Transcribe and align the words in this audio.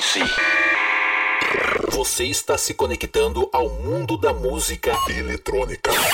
Silêncio. 0.00 0.24
Você 1.90 2.24
está 2.24 2.56
se 2.56 2.74
conectando 2.74 3.48
ao 3.52 3.68
mundo 3.68 4.16
da 4.16 4.32
música 4.32 4.92
eletrônica. 5.08 5.90
Five, 5.90 6.08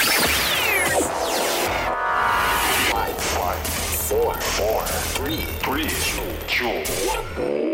four, 4.09 4.35
four, 4.41 4.85
three, 5.15 5.47
three, 5.61 5.89
two, 6.47 6.69
one. 7.43 7.74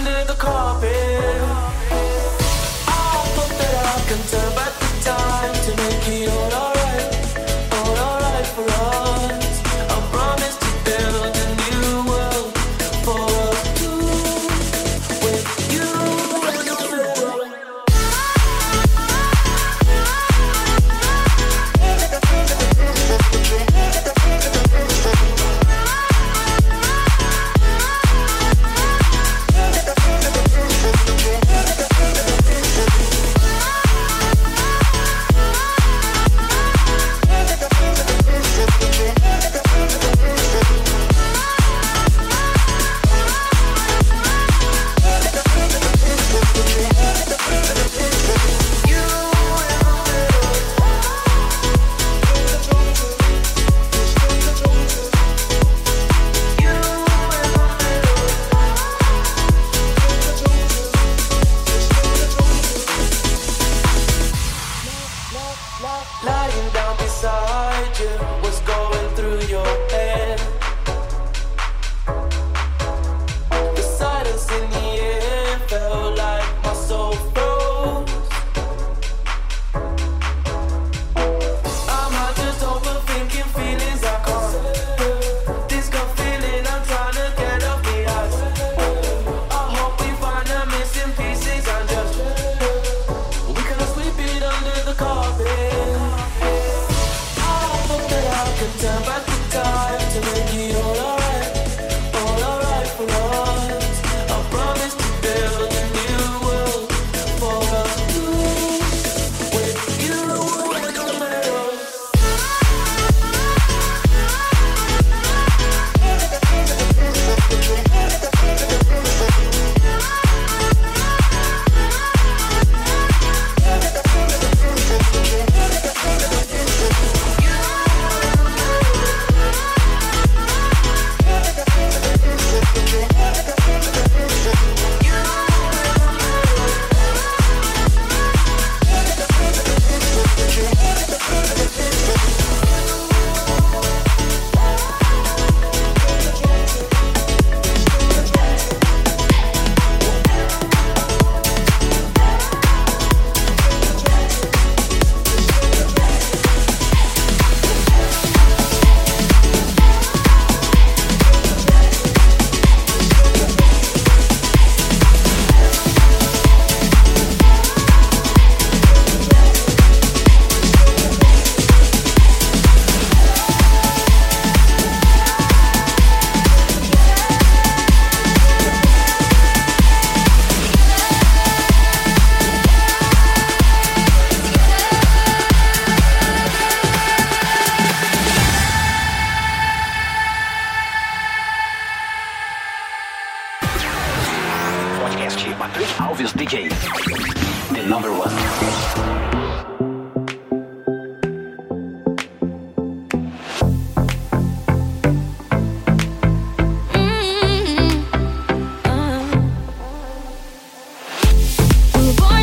under 0.00 0.24
the 0.24 0.34
carpet. 0.34 0.89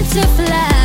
to 0.10 0.22
fly. 0.22 0.77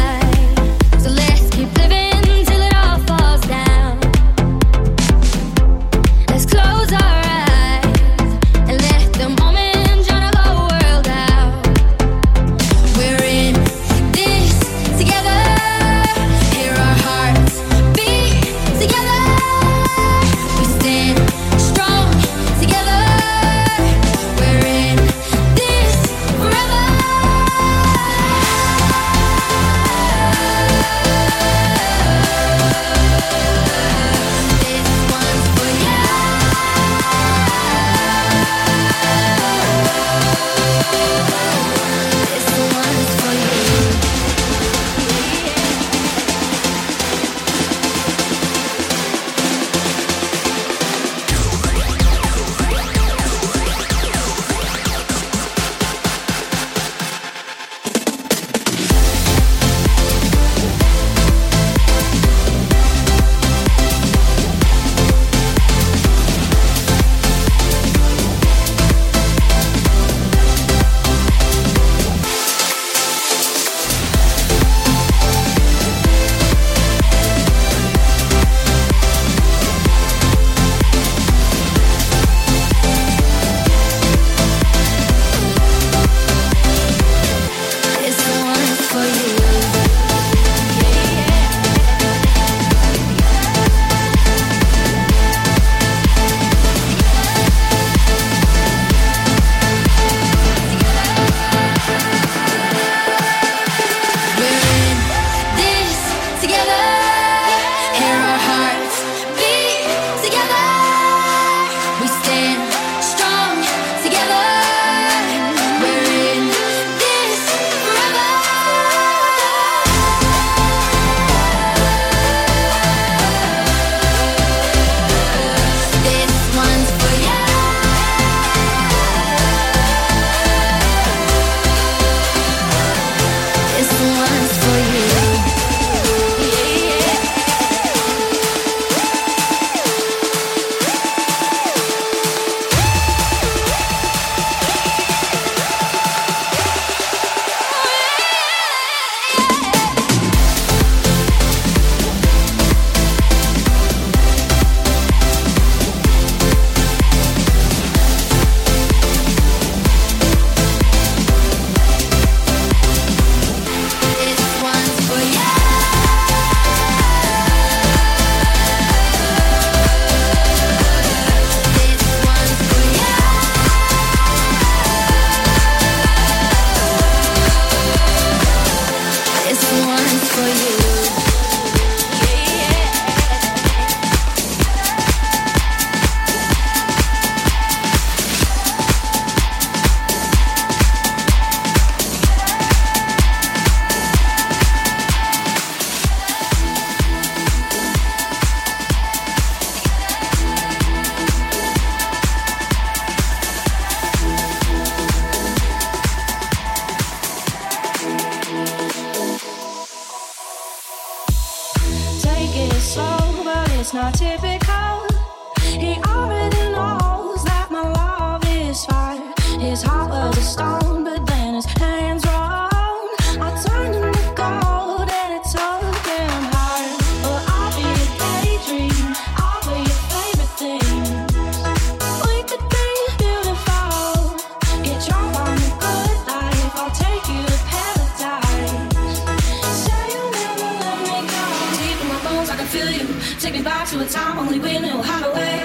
Take 243.43 243.55
me 243.55 243.63
back 243.63 243.89
to 243.89 244.01
a 244.01 244.06
time 244.06 244.39
only 244.39 244.61
we 244.61 244.79
knew 244.79 245.03
how 245.03 245.27
to 245.27 245.34
wait. 245.34 245.65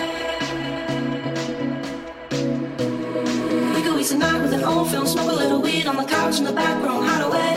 We 3.75 3.81
could 3.83 3.95
waste 3.95 4.13
the 4.13 4.17
night 4.17 4.41
with 4.41 4.53
an 4.53 4.63
old 4.63 4.89
film, 4.89 5.05
smoke 5.05 5.29
a 5.29 5.35
little 5.35 5.61
weed 5.61 5.85
on 5.85 5.95
the 5.95 6.05
couch 6.05 6.39
in 6.39 6.45
the 6.45 6.53
back 6.53 6.81
room, 6.81 7.05
hide 7.05 7.21
away. 7.21 7.56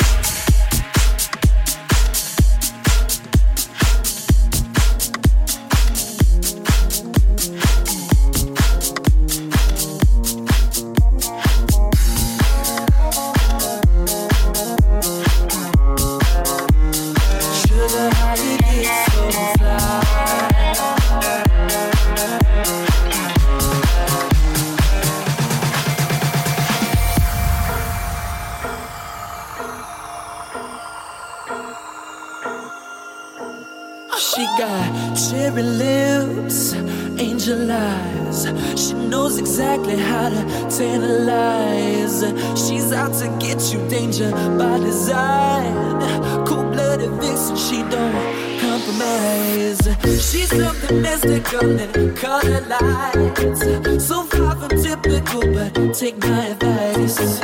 Compromise. 48.91 49.81
She's 50.03 50.49
something 50.49 51.01
mystical 51.01 51.79
and 51.79 52.17
color 52.17 52.61
lights. 52.61 54.05
So 54.05 54.23
far 54.23 54.55
from 54.55 54.69
typical, 54.81 55.41
but 55.53 55.93
take 55.93 56.17
my 56.19 56.47
advice. 56.47 57.39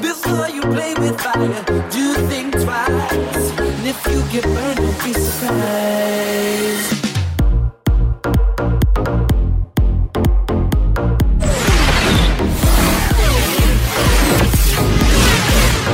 Before 0.00 0.48
you 0.48 0.62
play 0.62 0.94
with 0.94 1.20
fire, 1.20 1.64
do 1.90 2.14
think 2.28 2.52
twice. 2.52 3.58
And 3.58 3.86
if 3.86 4.06
you 4.06 4.22
get 4.30 4.44
burned, 4.44 4.76
don't 4.76 5.04
be 5.04 5.12
surprised. 5.12 6.98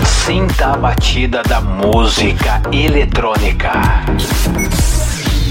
Sinta 0.04 0.72
a 0.72 0.76
batida 0.76 1.42
da 1.42 1.60
música 1.62 2.60
eletrônica. 2.70 3.72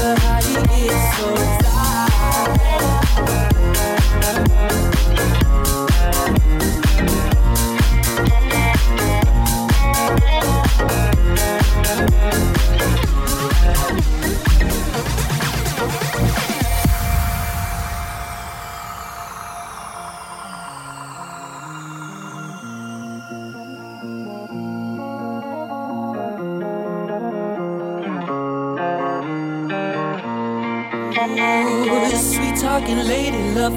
Sugar, 0.00 0.18
how 0.20 0.40
you 0.40 0.62
get 0.66 1.14
so 1.16 1.59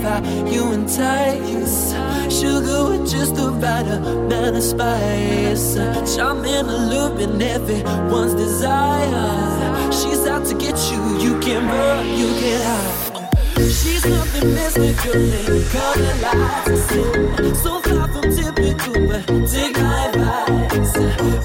how 0.04 0.20
you 0.46 0.74
entice. 0.74 1.94
Sugar 2.30 2.90
with 2.90 3.10
just 3.10 3.36
the 3.36 3.50
right 3.52 3.88
amount 3.88 4.56
of 4.58 4.64
spice. 4.64 5.76
Charming, 6.16 6.68
alluring, 6.76 7.42
everyone's 7.42 8.36
desire. 8.36 9.92
She's 9.92 10.26
out 10.28 10.46
to 10.48 10.56
get 10.56 10.78
you, 10.92 11.02
you 11.26 11.40
can 11.40 11.66
run, 11.66 12.06
you 12.20 12.28
can 12.40 12.62
hide. 12.62 13.14
She's 13.56 14.04
something 14.04 14.54
mystical 14.54 15.16
and 15.16 15.66
color 15.72 16.16
lights. 16.26 17.62
So 17.64 17.80
far 17.82 18.08
from 18.12 18.26
typical, 18.36 19.08
but 19.08 19.26
take 19.50 19.76
my 19.78 20.08
advice. 20.08 20.94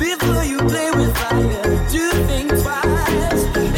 Before 0.00 0.44
you 0.44 0.58
play 0.58 0.90
with 0.98 1.16
fire, 1.16 1.88
do 1.92 2.10
think 2.26 2.48
twice. 2.62 3.77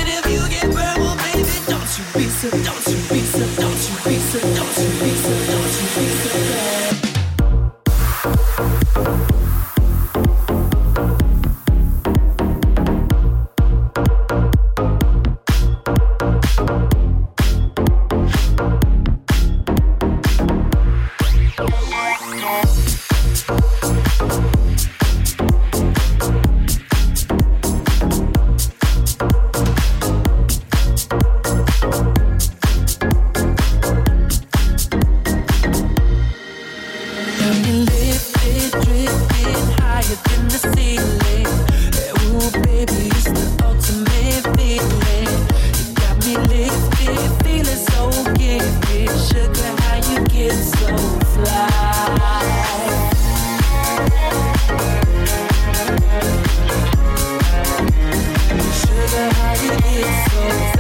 it's 60.03 60.75
so 60.75 60.80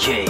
DJ. 0.00 0.29